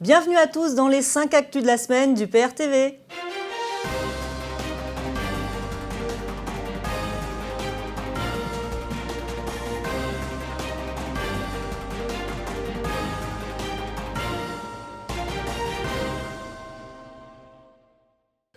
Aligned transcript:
Bienvenue 0.00 0.38
à 0.38 0.46
tous 0.46 0.74
dans 0.74 0.88
les 0.88 1.02
5 1.02 1.34
actus 1.34 1.60
de 1.60 1.66
la 1.66 1.76
semaine 1.76 2.14
du 2.14 2.26
PRTV. 2.26 2.98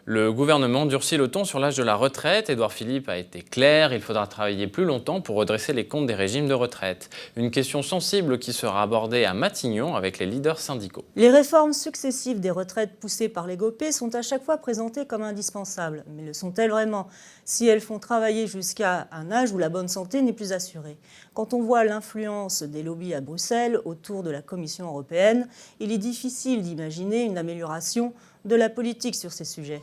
Le 0.05 0.33
gouvernement 0.33 0.85
durcit 0.85 1.15
le 1.15 1.29
ton 1.29 1.45
sur 1.45 1.59
l'âge 1.59 1.77
de 1.77 1.83
la 1.83 1.95
retraite. 1.95 2.49
Édouard 2.49 2.73
Philippe 2.73 3.07
a 3.07 3.15
été 3.15 3.41
clair, 3.41 3.93
il 3.93 4.01
faudra 4.01 4.27
travailler 4.27 4.67
plus 4.67 4.83
longtemps 4.83 5.21
pour 5.21 5.37
redresser 5.37 5.71
les 5.71 5.87
comptes 5.87 6.07
des 6.07 6.13
régimes 6.13 6.49
de 6.49 6.53
retraite. 6.53 7.09
Une 7.37 7.51
question 7.51 7.81
sensible 7.81 8.37
qui 8.37 8.51
sera 8.51 8.81
abordée 8.81 9.23
à 9.23 9.33
Matignon 9.33 9.95
avec 9.95 10.19
les 10.19 10.25
leaders 10.25 10.59
syndicaux. 10.59 11.05
Les 11.15 11.29
réformes 11.29 11.71
successives 11.71 12.41
des 12.41 12.51
retraites 12.51 12.99
poussées 12.99 13.29
par 13.29 13.47
les 13.47 13.55
GOPÉ 13.55 13.93
sont 13.93 14.13
à 14.13 14.21
chaque 14.21 14.43
fois 14.43 14.57
présentées 14.57 15.05
comme 15.05 15.21
indispensables. 15.21 16.03
Mais 16.13 16.23
le 16.23 16.33
sont-elles 16.33 16.71
vraiment? 16.71 17.07
Si 17.45 17.65
elles 17.67 17.79
font 17.79 17.99
travailler 17.99 18.45
jusqu'à 18.45 19.07
un 19.13 19.31
âge 19.31 19.53
où 19.53 19.57
la 19.57 19.69
bonne 19.69 19.87
santé 19.87 20.21
n'est 20.21 20.33
plus 20.33 20.51
assurée 20.51 20.97
Quand 21.33 21.53
on 21.53 21.61
voit 21.61 21.85
l'influence 21.85 22.63
des 22.63 22.83
lobbies 22.83 23.13
à 23.13 23.21
Bruxelles 23.21 23.79
autour 23.85 24.23
de 24.23 24.31
la 24.31 24.41
Commission 24.41 24.87
européenne, 24.87 25.47
il 25.79 25.93
est 25.93 25.97
difficile 25.97 26.61
d'imaginer 26.61 27.23
une 27.23 27.37
amélioration 27.37 28.13
de 28.45 28.55
la 28.55 28.69
politique 28.69 29.15
sur 29.15 29.31
ces 29.31 29.45
sujets. 29.45 29.81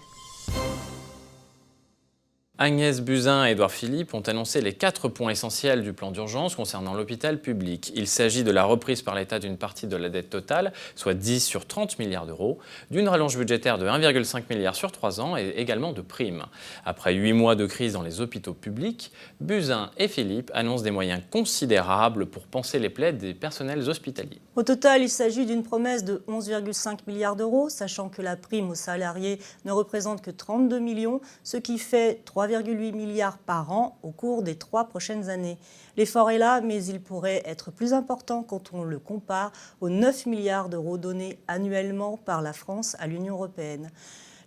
Agnès 2.62 3.00
Buzyn 3.00 3.46
et 3.46 3.52
Édouard 3.52 3.72
Philippe 3.72 4.12
ont 4.12 4.20
annoncé 4.20 4.60
les 4.60 4.74
quatre 4.74 5.08
points 5.08 5.30
essentiels 5.30 5.82
du 5.82 5.94
plan 5.94 6.10
d'urgence 6.10 6.56
concernant 6.56 6.92
l'hôpital 6.92 7.40
public. 7.40 7.90
Il 7.94 8.06
s'agit 8.06 8.44
de 8.44 8.50
la 8.50 8.64
reprise 8.64 9.00
par 9.00 9.14
l'État 9.14 9.38
d'une 9.38 9.56
partie 9.56 9.86
de 9.86 9.96
la 9.96 10.10
dette 10.10 10.28
totale, 10.28 10.74
soit 10.94 11.14
10 11.14 11.40
sur 11.42 11.66
30 11.66 11.98
milliards 11.98 12.26
d'euros, 12.26 12.58
d'une 12.90 13.08
rallonge 13.08 13.38
budgétaire 13.38 13.78
de 13.78 13.86
1,5 13.86 14.42
milliard 14.50 14.74
sur 14.74 14.92
3 14.92 15.22
ans 15.22 15.38
et 15.38 15.54
également 15.56 15.94
de 15.94 16.02
primes. 16.02 16.44
Après 16.84 17.14
8 17.14 17.32
mois 17.32 17.54
de 17.54 17.64
crise 17.64 17.94
dans 17.94 18.02
les 18.02 18.20
hôpitaux 18.20 18.52
publics, 18.52 19.10
Buzyn 19.40 19.90
et 19.96 20.06
Philippe 20.06 20.50
annoncent 20.52 20.84
des 20.84 20.90
moyens 20.90 21.22
considérables 21.30 22.26
pour 22.26 22.42
penser 22.42 22.78
les 22.78 22.90
plaies 22.90 23.14
des 23.14 23.32
personnels 23.32 23.88
hospitaliers. 23.88 24.42
Au 24.60 24.62
total, 24.62 25.00
il 25.00 25.08
s'agit 25.08 25.46
d'une 25.46 25.62
promesse 25.62 26.04
de 26.04 26.22
11,5 26.28 26.98
milliards 27.06 27.34
d'euros, 27.34 27.70
sachant 27.70 28.10
que 28.10 28.20
la 28.20 28.36
prime 28.36 28.68
aux 28.68 28.74
salariés 28.74 29.40
ne 29.64 29.72
représente 29.72 30.20
que 30.20 30.30
32 30.30 30.78
millions, 30.80 31.22
ce 31.44 31.56
qui 31.56 31.78
fait 31.78 32.20
3 32.26 32.48
3,8 32.48 32.92
milliards 32.92 33.38
par 33.38 33.72
an 33.72 33.96
au 34.02 34.10
cours 34.10 34.42
des 34.42 34.56
trois 34.56 34.84
prochaines 34.84 35.30
années. 35.30 35.56
L'effort 35.96 36.30
est 36.30 36.36
là, 36.36 36.60
mais 36.60 36.84
il 36.84 37.00
pourrait 37.00 37.42
être 37.46 37.70
plus 37.70 37.94
important 37.94 38.42
quand 38.42 38.74
on 38.74 38.84
le 38.84 38.98
compare 38.98 39.50
aux 39.80 39.88
9 39.88 40.26
milliards 40.26 40.68
d'euros 40.68 40.98
donnés 40.98 41.38
annuellement 41.48 42.18
par 42.18 42.42
la 42.42 42.52
France 42.52 42.96
à 42.98 43.06
l'Union 43.06 43.36
européenne. 43.36 43.90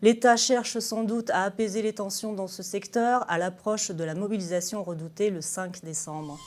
L'État 0.04 0.38
cherche 0.38 0.78
sans 0.78 1.06
doute 1.06 1.32
à 1.32 1.42
apaiser 1.42 1.82
les 1.82 1.94
tensions 1.94 2.34
dans 2.34 2.48
ce 2.48 2.62
secteur 2.62 3.26
à 3.32 3.40
l'approche 3.40 3.90
de 3.90 4.04
la 4.04 4.14
mobilisation 4.14 4.84
redoutée 4.84 5.32
le 5.32 5.42
5 5.42 5.84
décembre. 5.84 6.38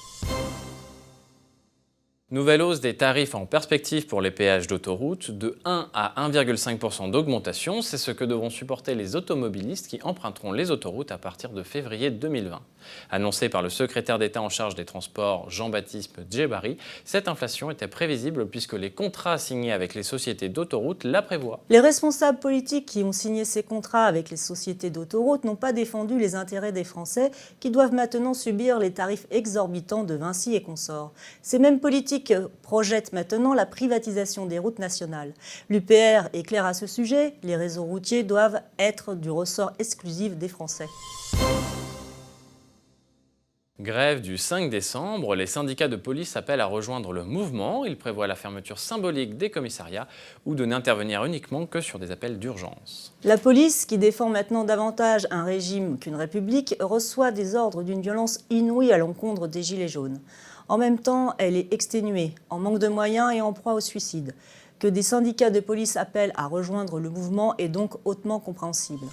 Nouvelle 2.33 2.61
hausse 2.61 2.81
des 2.81 2.97
tarifs 2.97 3.37
en 3.37 3.47
perspective 3.47 4.09
pour 4.09 4.21
les 4.21 4.33
péages 4.33 4.67
d'autoroute 4.67 5.31
de 5.31 5.57
1 5.65 5.91
à 5.95 6.29
1,5% 6.29 7.09
d'augmentation, 7.13 7.83
c'est 7.83 7.99
ce 7.99 8.11
que 8.11 8.25
devront 8.25 8.51
supporter 8.51 8.97
les 8.97 9.15
automobilistes 9.15 9.87
qui 9.87 10.01
emprunteront 10.03 10.51
les 10.51 10.73
autoroutes 10.73 11.13
à 11.13 11.19
partir 11.19 11.51
de 11.51 11.63
février 11.63 12.11
2020. 12.11 12.61
Annoncé 13.11 13.49
par 13.49 13.63
le 13.63 13.69
secrétaire 13.69 14.19
d'État 14.19 14.43
en 14.43 14.49
charge 14.49 14.75
des 14.75 14.85
transports 14.85 15.49
Jean-Baptiste 15.51 16.19
Djebari, 16.29 16.79
cette 17.05 17.29
inflation 17.29 17.71
était 17.71 17.87
prévisible 17.87 18.49
puisque 18.49 18.73
les 18.73 18.91
contrats 18.91 19.39
signés 19.39 19.71
avec 19.71 19.95
les 19.95 20.03
sociétés 20.03 20.49
d'autoroutes 20.49 21.05
la 21.05 21.23
prévoient. 21.23 21.61
Les 21.69 21.79
responsables 21.79 22.41
politiques 22.41 22.87
qui 22.87 23.05
ont 23.05 23.13
signé 23.13 23.45
ces 23.45 23.63
contrats 23.63 24.05
avec 24.05 24.31
les 24.31 24.37
sociétés 24.37 24.91
d'autoroutes 24.91 25.45
n'ont 25.45 25.55
pas 25.55 25.73
défendu 25.73 26.19
les 26.19 26.35
intérêts 26.35 26.73
des 26.73 26.85
Français 26.85 27.31
qui 27.61 27.71
doivent 27.71 27.95
maintenant 27.95 28.35
subir 28.35 28.81
les 28.81 28.91
tarifs 28.91 29.29
exorbitants 29.31 30.03
de 30.03 30.15
Vinci 30.15 30.57
et 30.57 30.63
consorts. 30.63 31.13
Ces 31.41 31.61
mêmes 31.61 31.79
politiques 31.79 32.16
projette 32.63 33.13
maintenant 33.13 33.55
la 33.55 33.67
privatisation 33.67 34.47
des 34.47 34.59
routes 34.59 34.79
nationales. 34.79 35.35
L'UPR 35.69 36.29
est 36.33 36.47
clair 36.47 36.65
à 36.65 36.75
ce 36.75 36.87
sujet, 36.87 37.35
les 37.43 37.57
réseaux 37.57 37.85
routiers 37.85 38.23
doivent 38.23 38.61
être 38.79 39.15
du 39.15 39.31
ressort 39.31 39.73
exclusif 39.79 40.37
des 40.37 40.49
Français. 40.49 40.89
Grève 43.79 44.23
du 44.23 44.39
5 44.39 44.71
décembre, 44.71 45.35
les 45.35 45.45
syndicats 45.45 45.87
de 45.87 45.97
police 45.97 46.35
appellent 46.35 46.63
à 46.63 46.67
rejoindre 46.67 47.13
le 47.13 47.25
mouvement. 47.25 47.85
Ils 47.85 47.99
prévoient 47.99 48.27
la 48.27 48.35
fermeture 48.35 48.79
symbolique 48.79 49.37
des 49.37 49.51
commissariats 49.51 50.09
ou 50.47 50.55
de 50.55 50.65
n'intervenir 50.65 51.27
uniquement 51.27 51.67
que 51.67 51.83
sur 51.83 51.99
des 51.99 52.11
appels 52.11 52.39
d'urgence. 52.39 53.15
La 53.23 53.37
police, 53.37 53.85
qui 53.85 53.99
défend 53.99 54.31
maintenant 54.31 54.65
davantage 54.65 55.27
un 55.31 55.45
régime 55.45 55.99
qu'une 55.99 56.15
république, 56.15 56.75
reçoit 56.81 57.33
des 57.33 57.55
ordres 57.55 57.83
d'une 57.83 58.01
violence 58.01 58.39
inouïe 58.49 58.93
à 58.93 58.99
l'encontre 58.99 59.47
des 59.47 59.63
Gilets 59.63 59.89
jaunes. 59.89 60.21
En 60.69 60.79
même 60.79 60.99
temps, 60.99 61.35
elle 61.39 61.57
est 61.57 61.73
exténuée, 61.73 62.35
en 62.51 62.59
manque 62.59 62.81
de 62.81 62.89
moyens 62.89 63.33
et 63.33 63.41
en 63.41 63.53
proie 63.53 63.75
au 63.75 63.81
suicide. 63.81 64.35
Que 64.79 64.89
des 64.89 65.03
syndicats 65.03 65.51
de 65.51 65.61
police 65.61 65.97
appellent 65.97 66.33
à 66.35 66.47
rejoindre 66.47 66.99
le 66.99 67.09
mouvement 67.09 67.57
est 67.57 67.69
donc 67.69 67.95
hautement 68.05 68.41
compréhensible. 68.41 69.07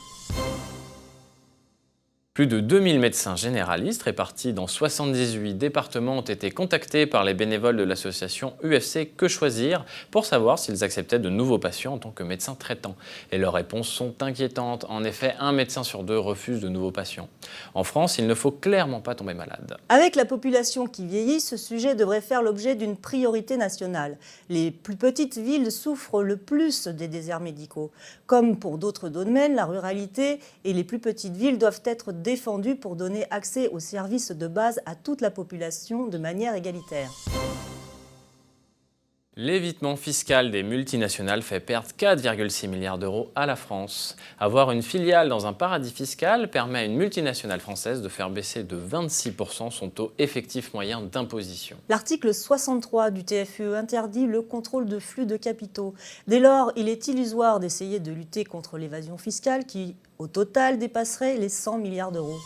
Plus 2.34 2.48
de 2.48 2.60
2000 2.60 3.00
médecins 3.00 3.36
généralistes 3.36 4.02
répartis 4.02 4.54
dans 4.54 4.66
78 4.66 5.54
départements 5.54 6.18
ont 6.18 6.22
été 6.22 6.50
contactés 6.50 7.06
par 7.06 7.24
les 7.24 7.36
bénévoles 7.36 7.78
de 7.78 7.84
l'association 7.84 8.54
UFC 8.64 9.16
Que 9.16 9.28
Choisir 9.28 9.86
pour 10.10 10.26
savoir 10.26 10.58
s'ils 10.58 10.84
acceptaient 10.84 11.20
de 11.20 11.30
nouveaux 11.30 11.60
patients 11.60 11.94
en 11.94 11.98
tant 12.00 12.10
que 12.10 12.24
médecins 12.24 12.56
traitants. 12.56 12.96
Et 13.32 13.38
leurs 13.38 13.54
réponses 13.54 13.88
sont 13.88 14.16
inquiétantes. 14.24 14.84
En 14.90 15.04
effet, 15.04 15.36
un 15.40 15.52
médecin 15.52 15.84
sur 15.84 16.02
deux 16.02 16.18
refuse 16.18 16.60
de 16.60 16.70
nouveaux 16.70 16.90
patients. 16.90 17.30
En 17.76 17.84
France, 17.84 18.18
il 18.18 18.26
ne 18.26 18.34
faut 18.34 18.50
clairement 18.50 19.00
pas 19.00 19.14
tomber 19.14 19.36
malade. 19.36 19.78
Avec 19.90 20.16
la 20.16 20.26
population 20.26 20.88
qui 20.88 21.06
vieillit, 21.06 21.40
ce 21.40 21.56
sujet 21.56 21.94
devrait 21.94 22.20
faire 22.20 22.42
l'objet 22.42 22.74
d'une 22.74 22.98
priorité 22.98 23.58
nationale. 23.58 24.18
Les 24.50 24.72
plus 24.72 24.96
petites 24.96 25.38
villes 25.38 25.72
souffrent 25.72 26.24
le 26.24 26.38
plus 26.38 26.88
des 26.88 27.08
déserts 27.08 27.42
médicaux. 27.42 27.92
Comme 28.26 28.58
pour 28.58 28.80
d'autres 28.80 29.10
domaines, 29.10 29.54
la 29.54 29.66
ruralité 29.66 30.40
et 30.66 30.74
les 30.74 30.84
plus 30.84 30.98
petites 30.98 31.36
villes 31.36 31.60
doivent 31.60 31.82
être 31.86 32.12
défendu 32.24 32.76
pour 32.76 32.96
donner 32.96 33.26
accès 33.30 33.68
aux 33.68 33.80
services 33.80 34.32
de 34.32 34.48
base 34.48 34.80
à 34.88 34.96
toute 34.96 35.22
la 35.22 35.30
population 35.30 36.08
de 36.08 36.18
manière 36.18 36.56
égalitaire. 36.56 37.12
L'évitement 39.36 39.96
fiscal 39.96 40.52
des 40.52 40.62
multinationales 40.62 41.42
fait 41.42 41.60
perdre 41.60 41.88
4,6 41.98 42.68
milliards 42.68 43.00
d'euros 43.00 43.32
à 43.34 43.48
la 43.48 43.56
France. 43.56 44.16
Avoir 44.40 44.70
une 44.70 44.84
filiale 44.84 45.28
dans 45.28 45.48
un 45.48 45.54
paradis 45.54 45.92
fiscal 45.92 46.52
permet 46.52 46.80
à 46.80 46.84
une 46.84 46.96
multinationale 46.96 47.60
française 47.60 48.04
de 48.04 48.10
faire 48.10 48.30
baisser 48.30 48.64
de 48.64 48.78
26% 48.78 49.72
son 49.72 49.90
taux 49.90 50.12
effectif 50.20 50.76
moyen 50.76 51.02
d'imposition. 51.02 51.78
L'article 51.90 52.32
63 52.32 53.10
du 53.10 53.24
TFE 53.24 53.74
interdit 53.76 54.28
le 54.28 54.44
contrôle 54.44 54.86
de 54.86 55.00
flux 55.00 55.26
de 55.26 55.36
capitaux. 55.36 55.96
Dès 56.28 56.40
lors, 56.40 56.72
il 56.76 56.88
est 56.88 57.08
illusoire 57.08 57.60
d'essayer 57.60 58.00
de 58.00 58.12
lutter 58.12 58.46
contre 58.46 58.78
l'évasion 58.78 59.18
fiscale 59.18 59.66
qui, 59.66 59.96
au 60.20 60.28
total, 60.28 60.78
dépasserait 60.78 61.38
les 61.38 61.50
100 61.50 61.80
milliards 61.80 62.12
d'euros. 62.12 62.38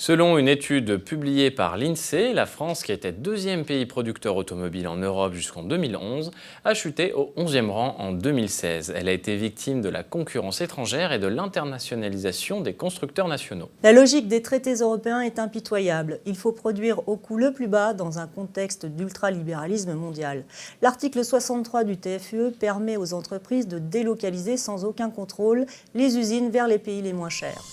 Selon 0.00 0.38
une 0.38 0.46
étude 0.46 0.98
publiée 0.98 1.50
par 1.50 1.76
l'INSEE, 1.76 2.32
la 2.32 2.46
France, 2.46 2.84
qui 2.84 2.92
était 2.92 3.10
deuxième 3.10 3.64
pays 3.64 3.84
producteur 3.84 4.36
automobile 4.36 4.86
en 4.86 4.94
Europe 4.94 5.34
jusqu'en 5.34 5.64
2011, 5.64 6.30
a 6.64 6.72
chuté 6.72 7.12
au 7.14 7.32
11e 7.36 7.68
rang 7.68 7.96
en 7.98 8.12
2016. 8.12 8.92
Elle 8.94 9.08
a 9.08 9.12
été 9.12 9.34
victime 9.34 9.80
de 9.80 9.88
la 9.88 10.04
concurrence 10.04 10.60
étrangère 10.60 11.10
et 11.10 11.18
de 11.18 11.26
l'internationalisation 11.26 12.60
des 12.60 12.74
constructeurs 12.74 13.26
nationaux. 13.26 13.70
La 13.82 13.92
logique 13.92 14.28
des 14.28 14.40
traités 14.40 14.74
européens 14.74 15.20
est 15.20 15.40
impitoyable. 15.40 16.20
Il 16.26 16.36
faut 16.36 16.52
produire 16.52 17.08
au 17.08 17.16
coût 17.16 17.36
le 17.36 17.52
plus 17.52 17.66
bas 17.66 17.92
dans 17.92 18.20
un 18.20 18.28
contexte 18.28 18.86
d'ultralibéralisme 18.86 19.94
mondial. 19.94 20.44
L'article 20.80 21.24
63 21.24 21.82
du 21.82 21.96
TFUE 21.96 22.52
permet 22.52 22.96
aux 22.96 23.14
entreprises 23.14 23.66
de 23.66 23.80
délocaliser 23.80 24.58
sans 24.58 24.84
aucun 24.84 25.10
contrôle 25.10 25.66
les 25.96 26.16
usines 26.18 26.50
vers 26.50 26.68
les 26.68 26.78
pays 26.78 27.02
les 27.02 27.12
moins 27.12 27.30
chers. 27.30 27.64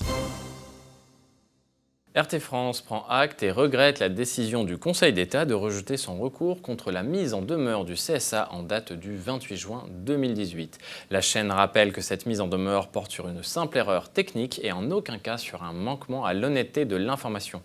RT 2.15 2.39
France 2.39 2.81
prend 2.81 3.05
acte 3.09 3.43
et 3.43 3.51
regrette 3.51 3.99
la 3.99 4.07
décision 4.07 4.63
du 4.63 4.77
Conseil 4.77 5.11
d'État 5.11 5.43
de 5.43 5.53
rejeter 5.53 5.97
son 5.97 6.17
recours 6.17 6.61
contre 6.61 6.89
la 6.89 7.03
mise 7.03 7.33
en 7.33 7.41
demeure 7.41 7.83
du 7.83 7.95
CSA 7.95 8.47
en 8.53 8.63
date 8.63 8.93
du 8.93 9.17
28 9.17 9.57
juin 9.57 9.83
2018. 9.89 10.79
La 11.11 11.19
chaîne 11.19 11.51
rappelle 11.51 11.91
que 11.91 11.99
cette 11.99 12.25
mise 12.25 12.39
en 12.39 12.47
demeure 12.47 12.87
porte 12.87 13.11
sur 13.11 13.27
une 13.27 13.43
simple 13.43 13.79
erreur 13.79 14.07
technique 14.07 14.61
et 14.63 14.71
en 14.71 14.91
aucun 14.91 15.17
cas 15.17 15.37
sur 15.37 15.63
un 15.63 15.73
manquement 15.73 16.23
à 16.23 16.33
l'honnêteté 16.33 16.85
de 16.85 16.95
l'information. 16.95 17.61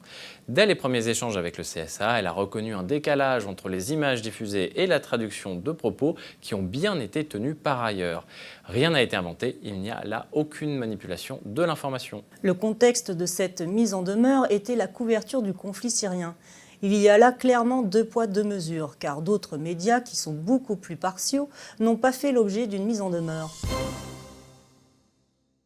Dès 0.48 0.66
les 0.66 0.74
premiers 0.74 1.06
échanges 1.06 1.36
avec 1.36 1.56
le 1.56 1.62
CSA, 1.62 2.18
elle 2.18 2.26
a 2.26 2.32
reconnu 2.32 2.74
un 2.74 2.82
décalage 2.82 3.46
entre 3.46 3.68
les 3.68 3.92
images 3.92 4.20
diffusées 4.20 4.82
et 4.82 4.88
la 4.88 4.98
traduction 4.98 5.54
de 5.54 5.70
propos 5.70 6.16
qui 6.40 6.54
ont 6.54 6.62
bien 6.62 6.98
été 6.98 7.24
tenus 7.24 7.54
par 7.54 7.84
ailleurs. 7.84 8.26
Rien 8.64 8.90
n'a 8.90 9.02
été 9.02 9.14
inventé, 9.14 9.60
il 9.62 9.80
n'y 9.80 9.92
a 9.92 10.02
là 10.04 10.26
aucune 10.32 10.76
manipulation 10.76 11.40
de 11.44 11.62
l'information. 11.62 12.24
Le 12.42 12.54
contexte 12.54 13.12
de 13.12 13.26
cette 13.26 13.60
mise 13.60 13.94
en 13.94 14.02
demeure 14.02 14.39
était 14.46 14.76
la 14.76 14.86
couverture 14.86 15.42
du 15.42 15.52
conflit 15.52 15.90
syrien. 15.90 16.34
Il 16.82 16.94
y 16.94 17.08
a 17.10 17.18
là 17.18 17.30
clairement 17.30 17.82
deux 17.82 18.04
poids, 18.04 18.26
deux 18.26 18.42
mesures, 18.42 18.96
car 18.98 19.20
d'autres 19.20 19.58
médias, 19.58 20.00
qui 20.00 20.16
sont 20.16 20.32
beaucoup 20.32 20.76
plus 20.76 20.96
partiaux, 20.96 21.50
n'ont 21.78 21.96
pas 21.96 22.12
fait 22.12 22.32
l'objet 22.32 22.66
d'une 22.66 22.86
mise 22.86 23.02
en 23.02 23.10
demeure. 23.10 23.50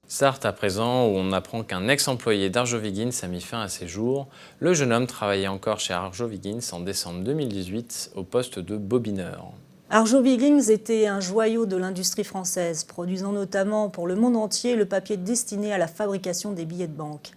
Sarthe 0.08 0.44
à 0.44 0.52
présent, 0.52 1.06
où 1.06 1.12
on 1.16 1.32
apprend 1.32 1.62
qu'un 1.62 1.88
ex-employé 1.88 2.50
d'Arjoviggins 2.50 3.10
a 3.22 3.26
mis 3.26 3.40
fin 3.40 3.60
à 3.60 3.68
ses 3.68 3.88
jours. 3.88 4.26
Le 4.60 4.74
jeune 4.74 4.92
homme 4.92 5.06
travaillait 5.06 5.48
encore 5.48 5.80
chez 5.80 5.94
Arjoviggins 5.94 6.58
en 6.72 6.80
décembre 6.80 7.24
2018 7.24 8.12
au 8.16 8.22
poste 8.22 8.58
de 8.58 8.76
bobineur. 8.76 9.52
Arjoviggins 9.90 10.60
était 10.60 11.06
un 11.06 11.20
joyau 11.20 11.66
de 11.66 11.76
l'industrie 11.76 12.24
française, 12.24 12.84
produisant 12.84 13.32
notamment 13.32 13.88
pour 13.88 14.06
le 14.06 14.16
monde 14.16 14.36
entier 14.36 14.76
le 14.76 14.86
papier 14.86 15.16
destiné 15.16 15.72
à 15.72 15.78
la 15.78 15.86
fabrication 15.86 16.52
des 16.52 16.64
billets 16.64 16.88
de 16.88 16.96
banque. 16.96 17.30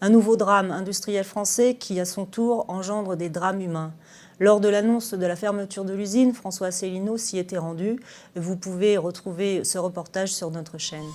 Un 0.00 0.10
nouveau 0.10 0.36
drame 0.36 0.70
industriel 0.70 1.24
français 1.24 1.74
qui, 1.74 1.98
à 1.98 2.04
son 2.04 2.24
tour, 2.24 2.66
engendre 2.68 3.16
des 3.16 3.30
drames 3.30 3.60
humains. 3.60 3.92
Lors 4.38 4.60
de 4.60 4.68
l'annonce 4.68 5.12
de 5.12 5.26
la 5.26 5.34
fermeture 5.34 5.84
de 5.84 5.92
l'usine, 5.92 6.32
François 6.34 6.68
Asselineau 6.68 7.16
s'y 7.16 7.36
était 7.36 7.58
rendu. 7.58 7.98
Vous 8.36 8.56
pouvez 8.56 8.96
retrouver 8.96 9.64
ce 9.64 9.76
reportage 9.76 10.28
sur 10.28 10.52
notre 10.52 10.78
chaîne. 10.78 11.08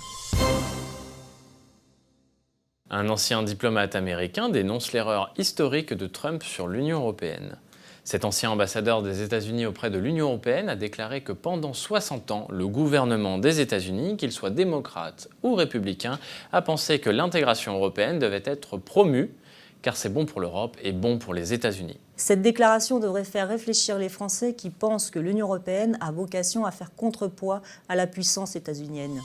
Un 2.90 3.08
ancien 3.08 3.42
diplomate 3.42 3.96
américain 3.96 4.50
dénonce 4.50 4.92
l'erreur 4.92 5.34
historique 5.38 5.94
de 5.94 6.06
Trump 6.06 6.44
sur 6.44 6.68
l'Union 6.68 7.00
européenne. 7.00 7.56
Cet 8.06 8.26
ancien 8.26 8.52
ambassadeur 8.52 9.02
des 9.02 9.22
États-Unis 9.22 9.66
auprès 9.66 9.90
de 9.90 9.98
l'Union 9.98 10.28
européenne 10.28 10.68
a 10.68 10.76
déclaré 10.76 11.22
que 11.22 11.32
pendant 11.32 11.74
60 11.74 12.32
ans, 12.32 12.48
le 12.50 12.68
gouvernement 12.68 13.38
des 13.38 13.62
États-Unis, 13.62 14.18
qu'il 14.18 14.34
soit 14.34 14.50
démocrate 14.50 15.30
ou 15.42 15.56
républicain, 15.56 16.20
a 16.52 16.62
pensé 16.62 17.00
que 17.00 17.10
l'intégration 17.10 17.76
européenne 17.76 18.20
devait 18.20 18.44
être 18.46 18.78
promue 18.78 19.32
car 19.82 19.98
c'est 19.98 20.10
bon 20.10 20.26
pour 20.26 20.42
l'Europe 20.42 20.78
et 20.82 20.92
bon 20.92 21.18
pour 21.18 21.34
les 21.34 21.54
États-Unis. 21.54 22.00
Cette 22.16 22.42
déclaration 22.42 23.00
devrait 23.00 23.24
faire 23.24 23.48
réfléchir 23.48 23.98
les 23.98 24.10
Français 24.10 24.54
qui 24.54 24.70
pensent 24.70 25.10
que 25.10 25.20
l'Union 25.20 25.48
européenne 25.48 25.98
a 26.02 26.12
vocation 26.12 26.66
à 26.66 26.72
faire 26.72 26.96
contrepoids 26.96 27.62
à 27.90 27.96
la 27.96 28.08
puissance 28.08 28.56
états-unienne. 28.56 29.20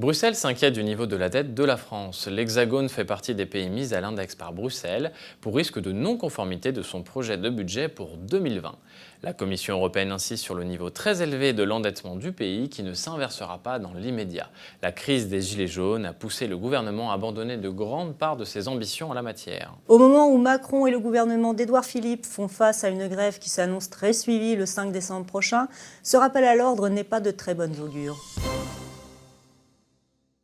Bruxelles 0.00 0.36
s'inquiète 0.36 0.74
du 0.74 0.84
niveau 0.84 1.06
de 1.06 1.16
la 1.16 1.28
dette 1.28 1.54
de 1.54 1.64
la 1.64 1.76
France. 1.76 2.28
L'Hexagone 2.28 2.88
fait 2.88 3.04
partie 3.04 3.34
des 3.34 3.46
pays 3.46 3.68
mis 3.68 3.92
à 3.94 4.00
l'index 4.00 4.36
par 4.36 4.52
Bruxelles 4.52 5.10
pour 5.40 5.56
risque 5.56 5.80
de 5.80 5.90
non-conformité 5.90 6.70
de 6.70 6.82
son 6.82 7.02
projet 7.02 7.36
de 7.36 7.50
budget 7.50 7.88
pour 7.88 8.16
2020. 8.16 8.76
La 9.24 9.32
Commission 9.32 9.74
européenne 9.74 10.12
insiste 10.12 10.44
sur 10.44 10.54
le 10.54 10.62
niveau 10.62 10.90
très 10.90 11.20
élevé 11.20 11.52
de 11.52 11.64
l'endettement 11.64 12.14
du 12.14 12.30
pays 12.30 12.68
qui 12.68 12.84
ne 12.84 12.94
s'inversera 12.94 13.58
pas 13.58 13.80
dans 13.80 13.92
l'immédiat. 13.92 14.50
La 14.82 14.92
crise 14.92 15.26
des 15.26 15.40
Gilets 15.40 15.66
jaunes 15.66 16.06
a 16.06 16.12
poussé 16.12 16.46
le 16.46 16.56
gouvernement 16.56 17.10
à 17.10 17.14
abandonner 17.14 17.56
de 17.56 17.68
grandes 17.68 18.14
parts 18.16 18.36
de 18.36 18.44
ses 18.44 18.68
ambitions 18.68 19.10
en 19.10 19.14
la 19.14 19.22
matière. 19.22 19.74
Au 19.88 19.98
moment 19.98 20.28
où 20.28 20.38
Macron 20.38 20.86
et 20.86 20.92
le 20.92 21.00
gouvernement 21.00 21.54
d'Édouard 21.54 21.84
Philippe 21.84 22.24
font 22.24 22.46
face 22.46 22.84
à 22.84 22.88
une 22.88 23.08
grève 23.08 23.40
qui 23.40 23.50
s'annonce 23.50 23.90
très 23.90 24.12
suivie 24.12 24.54
le 24.54 24.64
5 24.64 24.92
décembre 24.92 25.26
prochain, 25.26 25.66
ce 26.04 26.16
rappel 26.16 26.44
à 26.44 26.54
l'ordre 26.54 26.88
n'est 26.88 27.02
pas 27.02 27.18
de 27.18 27.32
très 27.32 27.56
bonnes 27.56 27.80
augures. 27.80 28.16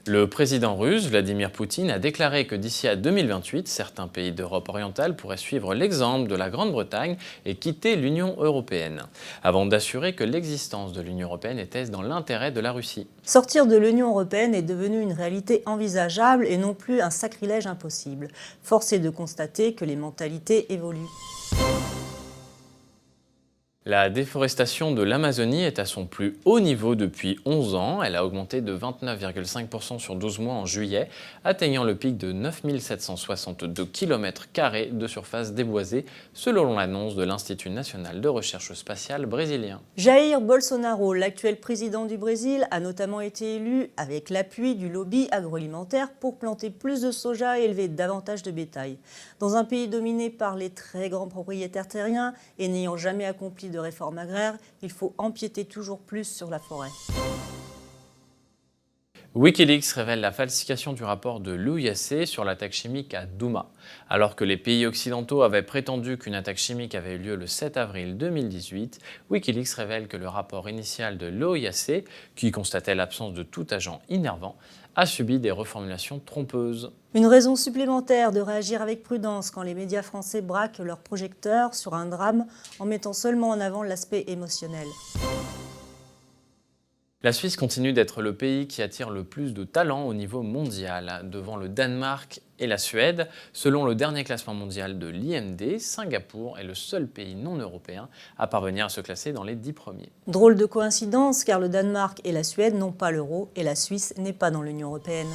Le 0.07 0.29
président 0.29 0.77
russe, 0.77 1.07
Vladimir 1.07 1.51
Poutine, 1.51 1.91
a 1.91 1.99
déclaré 1.99 2.47
que 2.47 2.55
d'ici 2.55 2.87
à 2.87 2.95
2028, 2.95 3.67
certains 3.67 4.07
pays 4.07 4.33
d'Europe 4.33 4.69
orientale 4.69 5.17
pourraient 5.17 5.39
suivre 5.39 5.75
l'exemple 5.75 6.29
de 6.29 6.35
la 6.35 6.51
Grande-Bretagne 6.51 7.17
et 7.47 7.55
quitter 7.55 7.97
l'Union 7.97 8.37
européenne, 8.39 9.05
avant 9.43 9.65
d'assurer 9.65 10.15
que 10.15 10.23
l'existence 10.23 10.93
de 10.93 11.01
l'Union 11.01 11.29
européenne 11.29 11.59
était 11.59 11.87
dans 11.87 12.03
l'intérêt 12.03 12.53
de 12.53 12.61
la 12.61 12.73
Russie. 12.73 13.07
Sortir 13.23 13.67
de 13.67 13.79
l'Union 13.79 14.11
européenne 14.11 14.55
est 14.55 14.61
devenu 14.61 15.01
une 15.01 15.15
réalité 15.15 15.63
envisageable 15.65 16.47
et 16.47 16.59
non 16.59 16.75
plus 16.75 17.01
un 17.01 17.09
sacrilège 17.09 17.67
impossible. 17.67 18.29
Force 18.63 18.93
est 18.93 18.99
de 18.99 19.09
constater 19.09 19.73
que 19.73 19.87
les 19.87 19.97
mentalités 19.97 20.71
évoluent. 20.71 21.09
La 23.87 24.09
déforestation 24.09 24.93
de 24.93 25.03
l'Amazonie 25.03 25.63
est 25.63 25.79
à 25.79 25.85
son 25.85 26.07
plus 26.07 26.39
haut 26.47 26.59
niveau 26.59 26.95
depuis 26.95 27.39
11 27.45 27.75
ans. 27.75 28.03
Elle 28.03 28.17
a 28.17 28.25
augmenté 28.25 28.63
de 28.63 28.75
29,5% 28.75 29.99
sur 29.99 30.17
12 30.17 30.39
mois 30.39 30.55
en 30.55 30.65
juillet, 30.65 31.11
atteignant 31.45 31.85
le 31.85 31.95
pic 31.95 32.17
de 32.17 32.33
9762 32.33 33.85
km 33.85 34.47
de 34.91 35.07
surface 35.07 35.53
déboisée, 35.53 36.07
selon 36.33 36.77
l'annonce 36.77 37.15
de 37.15 37.25
l'Institut 37.25 37.69
national 37.69 38.23
de 38.23 38.29
recherche 38.29 38.73
spatiale 38.73 39.27
brésilien. 39.27 39.83
Jair 39.99 40.41
Bolsonaro, 40.41 41.13
l'actuel 41.13 41.61
président 41.61 42.07
du 42.07 42.17
Brésil, 42.17 42.67
a 42.71 42.81
notamment 42.81 43.21
été 43.21 43.57
élu 43.57 43.91
avec 43.99 44.31
l'appui 44.31 44.77
du 44.77 44.89
lobby 44.89 45.29
agroalimentaire 45.31 46.11
pour 46.11 46.39
planter 46.39 46.71
plus 46.71 47.03
de 47.03 47.11
soja 47.11 47.61
et 47.61 47.65
élever 47.65 47.89
davantage 47.89 48.43
de 48.43 48.51
bétail. 48.51 48.97
Dans 49.41 49.57
un 49.57 49.65
pays 49.65 49.89
dominé 49.89 50.31
par 50.31 50.57
les 50.57 50.71
très 50.71 51.11
grands 51.11 51.29
propriétaires 51.29 51.87
terriens 51.87 52.33
et 52.59 52.69
n'ayant 52.69 52.97
jamais 52.97 53.27
accompli 53.27 53.74
de 53.75 53.79
réforme 53.81 54.15
il 54.83 54.91
faut 54.91 55.15
empiéter 55.19 55.65
toujours 55.65 55.99
plus 55.99 56.25
sur 56.25 56.49
la 56.49 56.59
forêt. 56.59 56.91
Wikileaks 59.35 59.87
révèle 59.87 60.21
la 60.21 60.31
falsification 60.31 60.93
du 60.93 61.03
rapport 61.03 61.41
de 61.41 61.51
l'OIAC 61.51 62.25
sur 62.25 62.45
l'attaque 62.45 62.73
chimique 62.73 63.15
à 63.15 63.27
Douma. 63.27 63.73
Alors 64.09 64.37
que 64.37 64.45
les 64.45 64.57
pays 64.57 64.87
occidentaux 64.87 65.43
avaient 65.43 65.65
prétendu 65.65 66.19
qu'une 66.19 66.37
attaque 66.37 66.59
chimique 66.59 66.95
avait 66.95 67.15
eu 67.15 67.19
lieu 67.19 67.35
le 67.35 67.49
7 67.49 67.77
avril 67.77 68.17
2018, 68.17 69.01
Wikileaks 69.31 69.71
révèle 69.71 70.07
que 70.07 70.17
le 70.17 70.29
rapport 70.29 70.69
initial 70.69 71.19
de 71.19 71.27
l'OIAC, 71.27 72.05
qui 72.37 72.53
constatait 72.53 72.95
l'absence 72.95 73.35
de 73.35 73.43
tout 73.43 73.67
agent 73.71 74.01
innervant, 74.09 74.57
a 74.97 75.07
subi 75.07 75.39
des 75.39 75.51
reformulations 75.51 76.21
trompeuses. 76.25 76.93
Une 77.15 77.27
raison 77.27 77.57
supplémentaire 77.57 78.33
de 78.33 78.41
réagir 78.41 78.83
avec 78.83 79.03
prudence 79.03 79.51
quand 79.51 79.63
les 79.63 79.75
médias 79.75 80.03
français 80.03 80.41
braquent 80.41 80.79
leurs 80.79 80.99
projecteurs 80.99 81.75
sur 81.75 81.95
un 81.95 82.07
drame 82.07 82.47
en 82.79 82.87
mettant 82.87 83.13
seulement 83.13 83.51
en 83.51 83.61
avant 83.61 83.83
l'aspect 83.83 84.25
émotionnel. 84.27 84.87
La 87.25 87.33
Suisse 87.33 87.57
continue 87.57 87.95
d'être 87.95 88.21
le 88.21 88.35
pays 88.35 88.67
qui 88.67 88.83
attire 88.83 89.09
le 89.09 89.25
plus 89.25 89.55
de 89.55 89.65
talents 89.65 90.05
au 90.05 90.13
niveau 90.13 90.43
mondial, 90.43 91.23
devant 91.25 91.57
le 91.57 91.71
Danemark 91.71 92.43
et 92.59 92.67
la 92.67 92.77
Suède. 92.77 93.29
Selon 93.55 93.87
le 93.87 93.95
dernier 93.95 94.25
classement 94.25 94.53
mondial 94.53 94.99
de 94.99 95.07
l'IMD, 95.07 95.79
Singapour 95.79 96.59
est 96.59 96.65
le 96.65 96.75
seul 96.75 97.07
pays 97.07 97.35
non 97.35 97.57
européen 97.57 98.11
à 98.37 98.47
parvenir 98.47 98.85
à 98.85 98.89
se 98.91 99.01
classer 99.01 99.33
dans 99.33 99.43
les 99.43 99.55
dix 99.55 99.73
premiers. 99.73 100.13
Drôle 100.27 100.57
de 100.57 100.67
coïncidence, 100.67 101.45
car 101.45 101.61
le 101.61 101.71
Danemark 101.71 102.21
et 102.25 102.33
la 102.33 102.45
Suède 102.45 102.75
n'ont 102.75 102.93
pas 102.93 103.11
l'euro 103.11 103.49
et 103.57 103.63
la 103.63 103.75
Suisse 103.75 104.13
n'est 104.19 104.35
pas 104.35 104.51
dans 104.51 104.61
l'Union 104.61 104.89
européenne. 104.89 105.33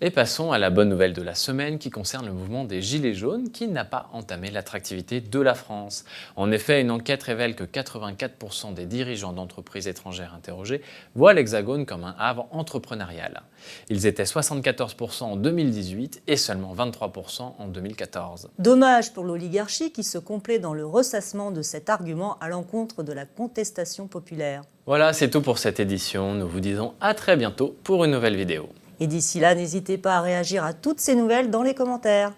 Et 0.00 0.10
passons 0.10 0.52
à 0.52 0.58
la 0.58 0.70
bonne 0.70 0.90
nouvelle 0.90 1.12
de 1.12 1.22
la 1.22 1.34
semaine 1.34 1.80
qui 1.80 1.90
concerne 1.90 2.24
le 2.24 2.32
mouvement 2.32 2.62
des 2.62 2.80
Gilets 2.80 3.14
jaunes 3.14 3.50
qui 3.50 3.66
n'a 3.66 3.84
pas 3.84 4.08
entamé 4.12 4.48
l'attractivité 4.48 5.20
de 5.20 5.40
la 5.40 5.54
France. 5.54 6.04
En 6.36 6.52
effet, 6.52 6.80
une 6.80 6.92
enquête 6.92 7.24
révèle 7.24 7.56
que 7.56 7.64
84% 7.64 8.74
des 8.74 8.86
dirigeants 8.86 9.32
d'entreprises 9.32 9.88
étrangères 9.88 10.34
interrogés 10.34 10.82
voient 11.16 11.34
l'Hexagone 11.34 11.84
comme 11.84 12.04
un 12.04 12.14
havre 12.16 12.46
entrepreneurial. 12.52 13.42
Ils 13.88 14.06
étaient 14.06 14.22
74% 14.22 15.24
en 15.24 15.36
2018 15.36 16.22
et 16.28 16.36
seulement 16.36 16.76
23% 16.76 17.54
en 17.58 17.66
2014. 17.66 18.50
Dommage 18.60 19.12
pour 19.12 19.24
l'oligarchie 19.24 19.90
qui 19.90 20.04
se 20.04 20.18
complaît 20.18 20.60
dans 20.60 20.74
le 20.74 20.86
ressassement 20.86 21.50
de 21.50 21.62
cet 21.62 21.90
argument 21.90 22.38
à 22.38 22.48
l'encontre 22.48 23.02
de 23.02 23.12
la 23.12 23.26
contestation 23.26 24.06
populaire. 24.06 24.62
Voilà, 24.86 25.12
c'est 25.12 25.28
tout 25.28 25.42
pour 25.42 25.58
cette 25.58 25.80
édition. 25.80 26.34
Nous 26.34 26.46
vous 26.46 26.60
disons 26.60 26.94
à 27.00 27.14
très 27.14 27.36
bientôt 27.36 27.74
pour 27.82 28.04
une 28.04 28.12
nouvelle 28.12 28.36
vidéo. 28.36 28.68
Et 29.00 29.06
d'ici 29.06 29.40
là, 29.40 29.54
n'hésitez 29.54 29.98
pas 29.98 30.16
à 30.16 30.20
réagir 30.20 30.64
à 30.64 30.72
toutes 30.72 31.00
ces 31.00 31.14
nouvelles 31.14 31.50
dans 31.50 31.62
les 31.62 31.74
commentaires. 31.74 32.32